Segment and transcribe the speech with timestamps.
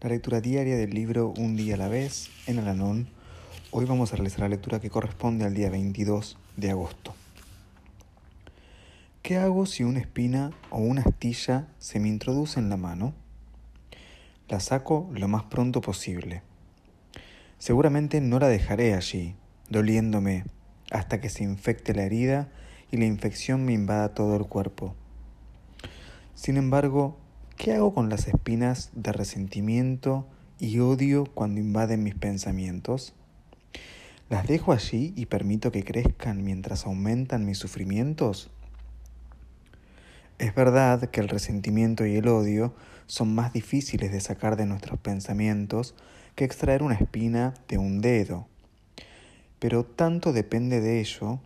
[0.00, 3.08] la lectura diaria del libro Un día a la vez en Alanón.
[3.72, 7.14] Hoy vamos a realizar la lectura que corresponde al día 22 de agosto.
[9.22, 13.12] ¿Qué hago si una espina o una astilla se me introduce en la mano?
[14.48, 16.42] La saco lo más pronto posible.
[17.58, 19.34] Seguramente no la dejaré allí,
[19.68, 20.44] doliéndome,
[20.92, 22.48] hasta que se infecte la herida
[22.92, 24.94] y la infección me invada todo el cuerpo.
[26.36, 27.18] Sin embargo,
[27.58, 30.28] ¿qué hago con las espinas de resentimiento
[30.60, 33.14] y odio cuando invaden mis pensamientos?
[34.30, 38.48] ¿Las dejo allí y permito que crezcan mientras aumentan mis sufrimientos?
[40.38, 42.74] Es verdad que el resentimiento y el odio
[43.06, 45.96] son más difíciles de sacar de nuestros pensamientos
[46.36, 48.46] que extraer una espina de un dedo,
[49.58, 51.40] pero tanto depende de ello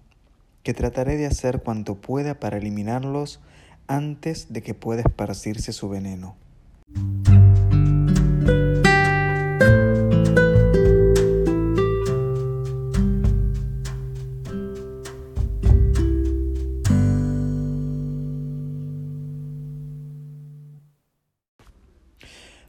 [0.62, 3.40] que trataré de hacer cuanto pueda para eliminarlos
[3.92, 6.34] antes de que pueda esparcirse su veneno.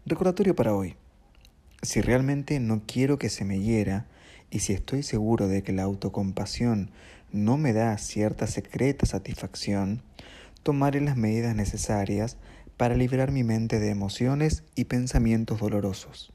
[0.05, 0.95] Recordatorio para hoy.
[1.81, 4.07] Si realmente no quiero que se me hiera
[4.51, 6.91] y si estoy seguro de que la autocompasión
[7.31, 10.01] no me da cierta secreta satisfacción,
[10.63, 12.37] tomaré las medidas necesarias
[12.77, 16.31] para liberar mi mente de emociones y pensamientos dolorosos.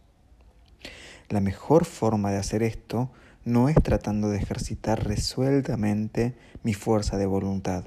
[1.29, 3.11] La mejor forma de hacer esto
[3.45, 7.85] no es tratando de ejercitar resueltamente mi fuerza de voluntad,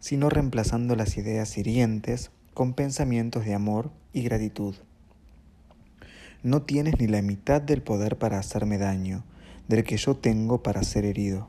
[0.00, 4.74] sino reemplazando las ideas hirientes con pensamientos de amor y gratitud.
[6.42, 9.24] No tienes ni la mitad del poder para hacerme daño,
[9.68, 11.48] del que yo tengo para ser herido.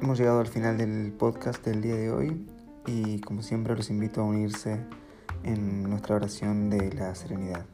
[0.00, 2.46] Hemos llegado al final del podcast del día de hoy
[2.86, 4.80] y como siempre los invito a unirse
[5.42, 7.66] en nuestra oración de la serenidad.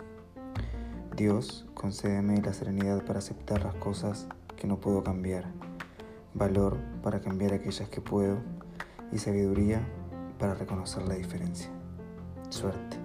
[1.15, 4.27] Dios, concédeme la serenidad para aceptar las cosas
[4.57, 5.45] que no puedo cambiar,
[6.33, 8.39] valor para cambiar aquellas que puedo
[9.13, 9.87] y sabiduría
[10.39, 11.69] para reconocer la diferencia.
[12.49, 13.04] Suerte.